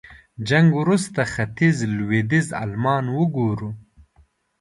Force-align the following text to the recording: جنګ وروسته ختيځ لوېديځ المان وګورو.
جنګ 0.47 0.67
وروسته 0.81 1.19
ختيځ 1.33 1.77
لوېديځ 1.97 2.47
المان 2.63 3.05
وګورو. 3.17 3.69